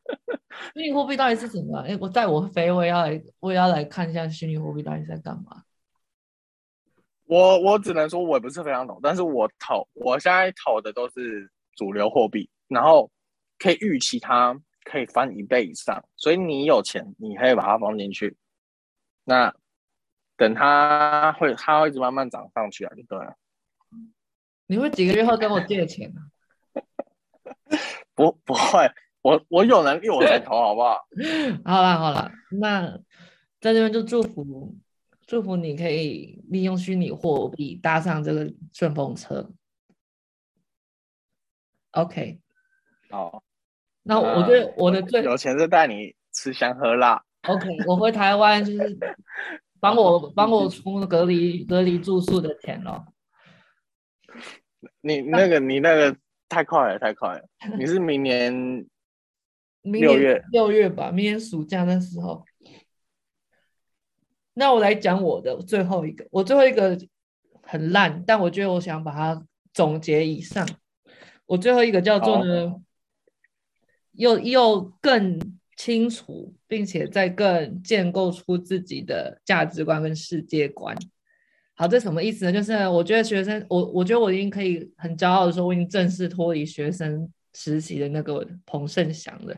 [0.74, 1.78] 虚拟货币到底是什么？
[1.80, 5.62] 哎，我带我飞，我也要来，我也要来看一下虚拟货币到底在干嘛。
[7.26, 11.48] 我我只能说，我也不是非常懂，但是我投，我现在投的都是
[11.80, 13.10] 主流货币，然后
[13.58, 18.36] 可以预期它可以翻一倍以上，所以你有钱，你可以把它放进去，
[19.24, 19.54] 那
[20.36, 23.34] 等它会，它会一直慢慢涨上去啊，就对了。
[24.66, 26.20] 你会几个月后跟我借钱啊？
[28.14, 30.98] 不不会，我我有能力我才投，好不好？
[31.64, 32.90] 好了好了，那
[33.58, 34.76] 在这边就祝福。
[35.26, 39.50] 祝福你可以利用虚拟货币搭上这个顺风车。
[41.92, 42.38] OK，
[43.10, 43.42] 哦，
[44.02, 47.24] 那我觉得我的最有钱是带你吃香喝辣。
[47.48, 48.98] OK，我回台湾就是
[49.80, 53.06] 帮我 帮我出隔离隔离住宿的钱咯。
[55.00, 56.16] 你那个你那个
[56.48, 57.44] 太快了太快了，
[57.78, 58.86] 你是明年
[59.82, 61.10] 六月六月吧？
[61.10, 62.44] 明年暑假那时候。
[64.52, 66.98] 那我来讲我的最后一个，我最后一个
[67.62, 70.68] 很烂，但我觉得我想把它总结以上。
[71.50, 72.80] 我最后一个叫做呢，
[74.12, 75.38] 又又更
[75.76, 80.96] 清楚，并且再更建构出自己的价值观跟世界观。
[81.74, 82.52] 好，这什么意思呢？
[82.52, 89.56] 就是我觉得学生，我我觉得我已经可以很骄傲的说，我已经正式脱离学生时期的那个彭盛祥了。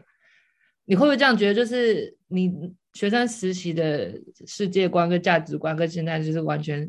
[0.84, 1.54] 你会不会这样觉得？
[1.54, 2.74] 就是你。
[2.94, 6.86] 学生时期的世界观跟价值观跟现在就是完全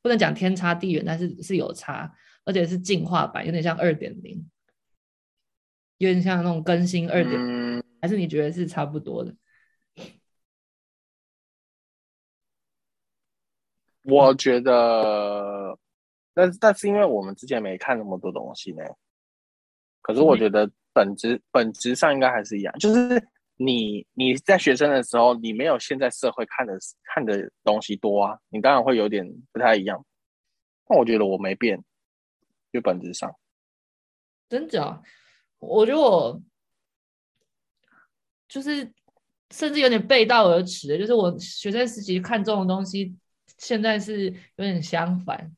[0.00, 2.10] 不能讲天差地远，但是是有差，
[2.46, 4.48] 而且是进化版，有点像二点零。
[5.98, 9.34] 有点像那种更新二点，嗯，还是你觉得是差不多的？
[14.04, 15.78] 我觉得，
[16.34, 18.84] 但但是因为我们之前没看那么多东西呢，
[20.02, 23.26] 可是我觉得本质、嗯、本质上应该还是一样，就是
[23.56, 30.04] 你你在学生的时候，你没有现在社会看的看的东西多啊，你当然会有点不太一样。
[30.86, 31.82] 但我觉得我没变，
[32.76, 33.34] 就本质上，
[34.48, 35.02] 真假？
[35.58, 36.40] 我觉得我
[38.46, 38.92] 就是
[39.50, 43.16] 甚至有点背道而驰，就是我学生时期看中的东西。
[43.58, 45.50] 现在是有点相反。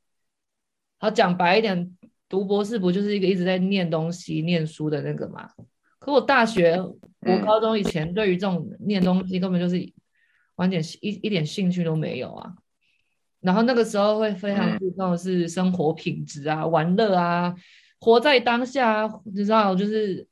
[0.98, 1.98] 好，讲白一点，
[2.28, 5.50] 读博士不就是一个一直在念东西、念书的那个吗？
[5.98, 9.92] 可我大学、我高中以前对于这种念东西根本就是
[10.54, 12.54] 完全一一点兴趣都没有啊。
[13.40, 17.54] 然后那个时候会非常注重的是生活品质啊、玩乐啊、
[18.00, 20.26] 活在当下，你知道，就是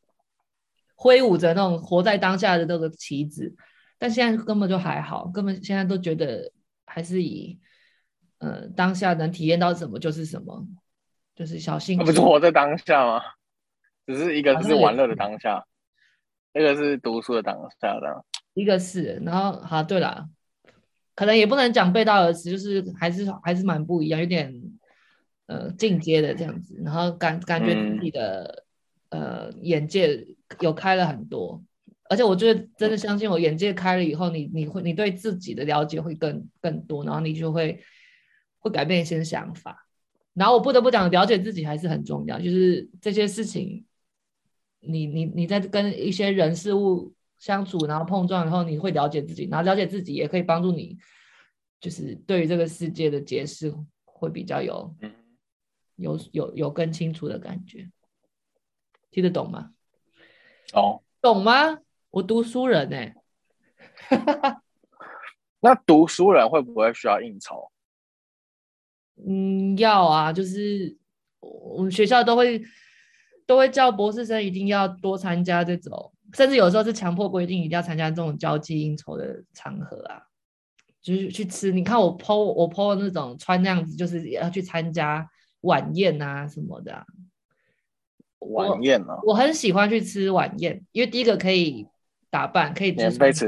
[0.95, 3.55] 挥舞着那种活在当下的那个旗子。
[3.99, 6.53] 但现在根本就还好，根本现在都觉得。
[6.89, 7.59] 还是以，
[8.39, 10.67] 呃，当下能体验到什么就是什么，
[11.35, 12.05] 就是小幸福。
[12.07, 13.21] 不是活在当下吗？
[14.07, 15.67] 只是一个是玩乐的当下，
[16.55, 18.25] 一个是读书的当下的。
[18.55, 20.27] 一个是，然后好，对了，
[21.17, 24.55] 可能也不能讲背道而驰，就是还是还是蛮不一样，有点
[25.47, 28.65] 呃进阶的这样子，然后感感觉自己的、
[29.09, 30.25] 嗯、呃眼界
[30.61, 31.65] 有开了很多。
[32.09, 37.81] 而且我觉得真的相信我，眼界开了以后，你你会你对自己的了解会更更多，然后你就会
[38.61, 39.89] 会改变一些想法。
[40.35, 42.39] 然后我不得不讲，了解自己还是很重要。
[42.39, 43.85] 就是这些事情，
[44.81, 47.13] 你你你在跟一些人事物
[47.47, 50.99] 相处，然后碰撞以后，你会了解自己，然后了解自己也可以帮助你，
[51.79, 53.73] 就是对于这个世界的解释
[54.05, 54.93] 会比较有
[55.95, 57.89] 有有有更清楚的感觉。
[59.13, 59.71] 听得懂吗？
[60.75, 61.79] 哦，懂吗？
[62.11, 63.15] 我读书人呢、欸，
[65.63, 67.71] 那读书人会不会需要应酬？
[69.25, 70.99] 嗯，要啊，就是
[71.39, 72.61] 我们学校都会
[73.47, 80.23] 都会叫博士生一定要多参加这种，甚至有时候是强迫规定一定要参加这种交际应酬的场合啊，
[81.01, 81.73] 就是去吃。
[81.73, 85.29] 你看我 po 我 po 那种穿那样子，就是要去参加
[85.61, 87.05] 晚宴啊什么的、啊。
[88.39, 91.87] 晚宴啊，我很喜欢去吃晚宴，因为第一个可以。
[92.29, 93.47] 打扮可以免费吃，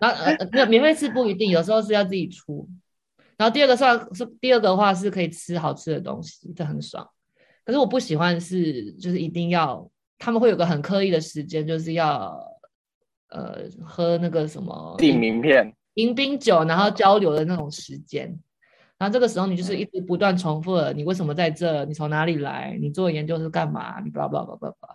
[0.00, 2.68] 然后呃，那免费吃不一定，有时候是要自己出。
[3.36, 7.08] 然后第二个算是第二个的话是可以吃好吃的东西，这很爽。
[7.64, 9.88] 可是我不喜欢是就是一定要
[10.20, 12.40] 他们会有个很刻意的时间，就是要
[13.30, 18.38] 呃喝那个什么递名片、迎宾酒，然后交流的那种时间。
[18.98, 21.84] 然后这个时候你就是一直不断重复了，你为什么在这？
[21.86, 22.78] 你从哪里来？
[22.80, 23.98] 你做研究是干嘛？
[23.98, 24.94] 你 blah blah blah blah blah。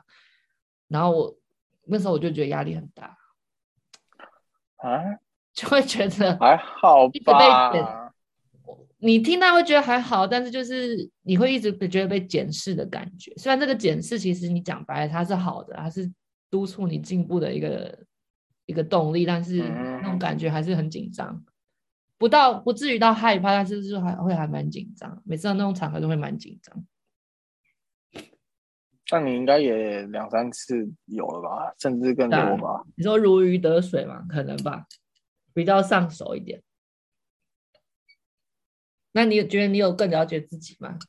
[0.88, 1.36] 然后我。
[1.88, 3.16] 那时候我就觉得压力很大
[4.78, 5.20] 啊，
[5.54, 8.05] 就会觉得还好吧。
[9.06, 13.32] 你听到会觉得还好，但是就是你会一直觉得被检视的感觉。
[13.38, 16.12] 虽然这个检视其实你讲白了它是好的，它是
[16.50, 18.00] 督促你进步的一个
[18.66, 21.46] 一个动力，但是那种感觉还是很紧张。
[22.18, 25.22] 不到不至于到害怕，但是就还会还蛮紧张。
[25.24, 26.84] 每次到那种场合都会蛮紧张。
[29.12, 32.84] 那你应该也两三次有了吧，甚至更多吧？
[32.96, 34.26] 你说如鱼得水嘛？
[34.28, 34.88] 可能吧，
[35.54, 36.60] 比较上手一点。
[39.16, 41.00] 那你觉得你有更了解自己吗？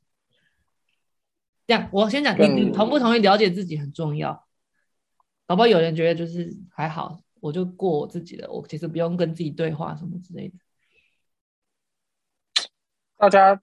[1.66, 4.46] 这样，我先讲，你你同不同意了解自己很重要？
[5.46, 10.54] 搞不好有人觉得就是还好，我就过我自己的，我其实不用跟自己对话什么之类的。
[13.16, 13.60] 大家。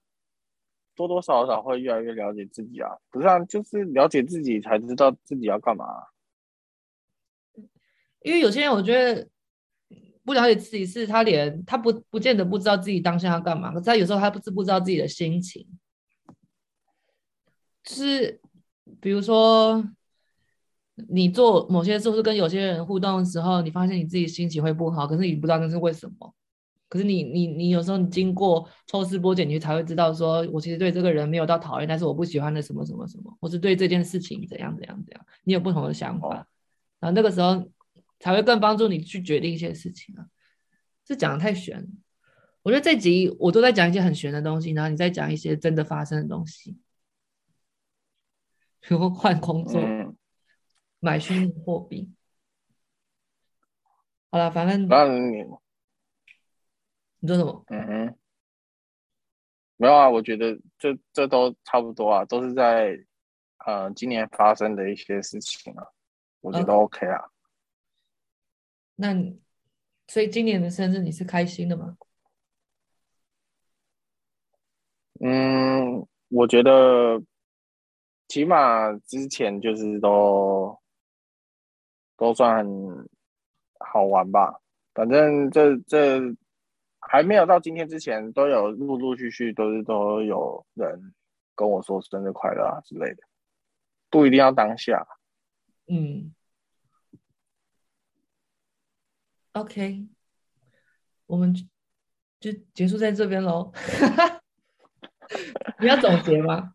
[0.95, 6.03] 多多少少会越来越了解自己啊，不是啊，就是了解自己才知道自己要干嘛啊。
[8.21, 9.27] 因为有些人我觉得
[10.25, 15.67] 不了解自己，是他连他不不见得不知道自己当下要干嘛，可是他有时候他不知不知道自己的心情。
[17.83, 18.39] 就是
[19.01, 19.83] 比如说
[21.09, 26.33] 你做某些事，或是跟有些人互动的时候，你发现你自己心情会不好，可是你不知道那是为什么。
[26.87, 36.47] 可是你你你有时候你经过抽丝剥茧，你才会知道说，我其实对这个人没有到讨厌，但是我不喜欢的什么什么什么，或是对这件事情怎样怎样怎样，你有不同的想法，
[36.99, 37.67] 然后那个时候
[38.23, 40.25] 才会更帮助你去决定一些事情啊。
[41.03, 41.85] 这讲的太玄，
[42.61, 46.77] 我觉得这集我都在讲一些很玄的东西，然后你再讲一些真的发生的东西，
[48.79, 50.15] 比如换工作、嗯、
[51.01, 52.13] 买虚拟货币。
[54.31, 54.83] 好了，反正。
[57.19, 57.65] 你做什么？
[57.67, 58.17] 嗯哼，
[59.75, 62.97] 没有啊，我觉得这这都差不多啊，都是在
[63.65, 65.85] 呃今年发生的一些事情啊，
[66.39, 67.32] 我觉得 OK 啊。
[69.03, 69.13] 那
[70.07, 71.97] 所以今年的生日你是开心的吗？
[75.19, 77.21] 嗯，我觉得
[78.29, 80.79] 起码之前就是都
[82.15, 82.65] 都算
[83.79, 84.61] 好玩吧。
[84.93, 86.21] 反正这这
[87.01, 91.13] 还没有到今天之前，都有陆陆续续都是都有人
[91.55, 93.23] 跟我说生日快乐啊之类的，
[94.09, 95.05] 不一定要当下。
[95.87, 96.33] 嗯。
[99.53, 100.07] OK，
[101.27, 101.53] 我们
[102.39, 103.71] 就结束在这边喽。
[105.79, 106.73] 你要总结吗？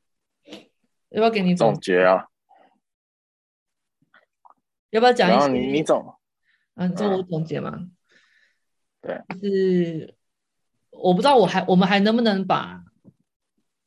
[1.10, 2.26] 要不要给你总结，啊？
[4.90, 5.46] 要不要讲一下？
[5.48, 6.14] 你你总，
[6.74, 7.72] 嗯，做我总结吗？
[7.74, 7.90] 嗯、
[9.00, 10.14] 对，就是
[10.90, 12.84] 我不知道我还我们还能不能把，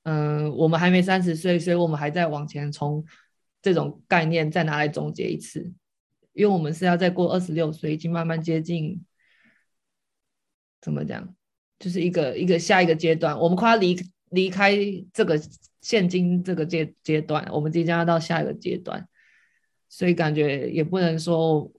[0.03, 3.05] 嗯、呃，我们还没三十岁，所以我们还在往前冲
[3.61, 5.71] 这种概念再拿来总结一次。
[6.33, 9.03] 因为我们是要再过二十六岁，已经慢慢接近，
[10.79, 11.35] 怎么讲，
[11.77, 13.37] 就是一个一个下一个阶段。
[13.37, 13.97] 我们快要离
[14.29, 14.73] 离开
[15.11, 15.37] 这个
[15.81, 19.07] 现今这个阶阶段，我们即将要到下一个阶段，
[19.89, 21.69] 所以感觉也不能说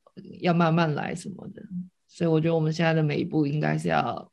[0.40, 1.62] 要慢慢来什么的。
[2.07, 4.30] 所以我觉得我们现在的每一步应该是要……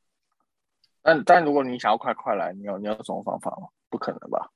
[1.01, 3.69] 但但如果你想要快快来，你有你有什么方法吗？
[3.89, 4.51] 不可能吧？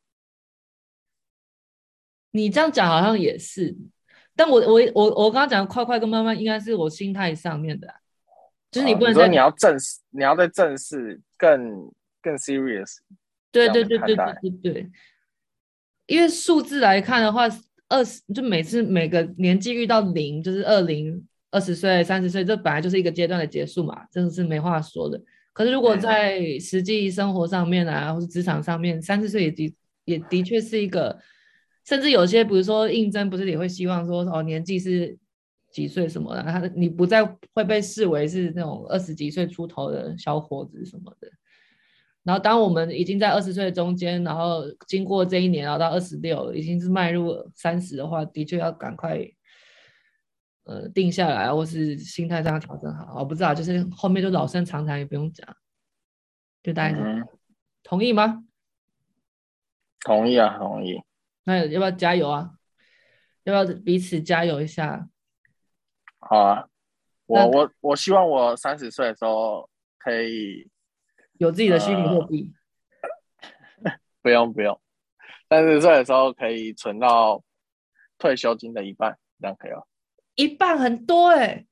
[2.31, 3.77] 你这样讲好像也是。
[4.35, 7.87] 但我我我我刚刚讲快快跟慢慢，应该是我心态上面的，
[8.71, 12.97] 就是你不能说、哦、你，你要正视，你要在正视更更 serious。
[13.51, 14.91] 对对对对对对对，
[16.07, 17.47] 因为数字来看的话，
[17.89, 25.21] 二十就每次每个年纪遇到零，就是二零二十岁、三十岁，这本来就是一个阶段的结束嘛，真的是没话说的。
[25.53, 29.75] 可是如果在实际生活上面啊，或是职场上面，三十岁也的
[30.05, 31.19] 也的确是一个。
[31.85, 35.17] 甚至有些，比如说应征，不是也会希望说哦，年纪是
[35.71, 37.23] 几岁什么的，他你不再
[37.53, 41.29] 会被视为是那种二十几岁出头的小伙子什么的。
[42.23, 49.19] 然后当我们已经在二十岁中间，然后经过这一年，然后到二十六，已经是迈入三十的话，的确要赶快
[50.63, 53.19] 呃定下来，或是心态上调整好。
[53.19, 55.45] 我不知道，就是后面就老生常谈也不用讲，
[56.63, 57.27] 就大家、嗯、
[57.83, 58.45] 同意吗？
[59.99, 61.01] 同意啊，同意。
[61.43, 62.51] 那要不要加油啊？
[63.43, 65.09] 要不要彼此加油一下？
[66.19, 66.67] 好啊，
[67.25, 70.69] 我我我希望我三十岁的时候可以
[71.33, 72.53] 有自己的虚拟货币。
[74.21, 74.79] 不用不用，
[75.49, 77.43] 三十岁的时候可以存到
[78.17, 79.83] 退休金的一半，这样可以吗？
[80.35, 81.67] 一半很多哎、欸，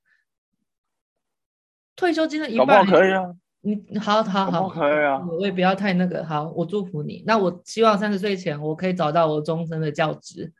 [1.95, 3.33] 退休金的一半可以啊。
[3.61, 6.25] 你好好好，可以啊，我也不要太那个。
[6.25, 7.23] 好，我祝福你。
[7.27, 10.51] 那我希望三十岁前我可以找到我终身的教职，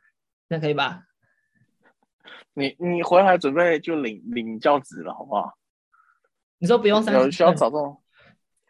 [0.48, 1.02] 那可以吧？
[2.54, 5.52] 你你回来准备就领领教职了，好不好？
[6.58, 8.00] 你说不用三十岁，有需要找这种？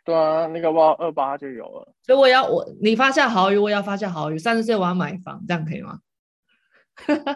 [0.04, 1.94] 对啊，那个吧，二八就有了。
[2.02, 4.38] 所以我要我你发下好语，我要发下好语。
[4.38, 6.00] 三十岁我要买房，这样可以吗？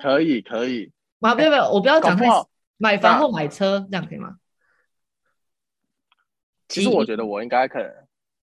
[0.00, 0.90] 可以可以。
[1.20, 2.26] 啊，不要不要，我不要讲太
[2.78, 4.36] 买房或买车，这样可以吗？
[6.68, 7.90] 其实我觉得我应该可能，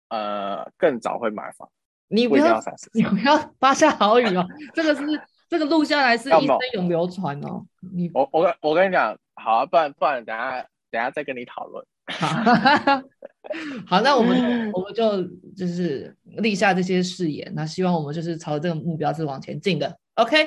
[0.09, 1.69] 呃，更早会买房。
[2.07, 2.61] 你不要，
[2.93, 4.45] 你不要发下好语哦。
[4.73, 5.01] 这个是
[5.49, 7.65] 这个录下来是一生永流传哦。
[7.93, 11.85] 你我我跟我跟你讲，好啊，不然不然等下等下再跟你讨论。
[13.87, 15.23] 好，那我们我们就
[15.55, 19.97] 就是立下这些誓言，那希望我们就是朝这个目标是往前进的。
[20.15, 20.45] OK，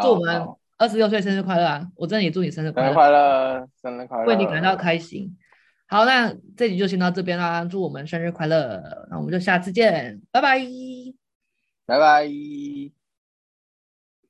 [0.00, 0.46] 祝我们
[0.78, 1.86] 二十六岁生日快乐啊！
[1.96, 5.36] 我真的也祝你生日快乐，生日快乐，生日快乐，为你感到开心。
[5.92, 10.58] 好，那这集就先到这边啦，祝我们生日快乐，那我们就下次见，拜拜，
[11.84, 13.01] 拜拜。